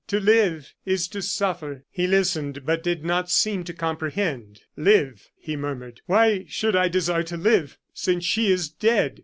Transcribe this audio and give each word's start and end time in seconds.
To 0.07 0.19
live, 0.19 0.73
is 0.83 1.07
to 1.09 1.21
suffer." 1.21 1.83
He 1.91 2.07
listened, 2.07 2.65
but 2.65 2.81
did 2.81 3.05
not 3.05 3.29
seem 3.29 3.63
to 3.65 3.73
comprehend. 3.75 4.61
"Live!" 4.75 5.29
he 5.37 5.55
murmured, 5.55 6.01
"why 6.07 6.45
should 6.47 6.75
I 6.75 6.87
desire 6.87 7.21
to 7.21 7.37
live 7.37 7.77
since 7.93 8.25
she 8.25 8.51
is 8.51 8.67
dead?" 8.67 9.19